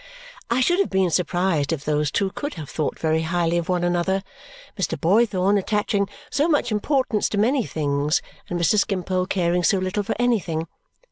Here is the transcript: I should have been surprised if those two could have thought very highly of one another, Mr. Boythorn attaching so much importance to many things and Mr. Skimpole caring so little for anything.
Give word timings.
I 0.49 0.61
should 0.61 0.79
have 0.79 0.89
been 0.89 1.11
surprised 1.11 1.71
if 1.71 1.85
those 1.85 2.09
two 2.09 2.31
could 2.31 2.55
have 2.55 2.71
thought 2.71 2.97
very 2.97 3.21
highly 3.21 3.59
of 3.59 3.69
one 3.69 3.83
another, 3.83 4.23
Mr. 4.75 4.99
Boythorn 4.99 5.59
attaching 5.59 6.09
so 6.31 6.47
much 6.47 6.71
importance 6.71 7.29
to 7.29 7.37
many 7.37 7.63
things 7.67 8.19
and 8.49 8.59
Mr. 8.59 8.79
Skimpole 8.79 9.27
caring 9.27 9.63
so 9.63 9.77
little 9.77 10.01
for 10.01 10.15
anything. 10.17 10.65